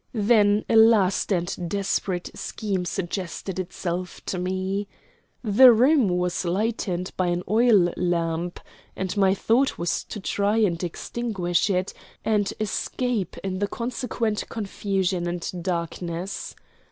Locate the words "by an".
7.15-7.43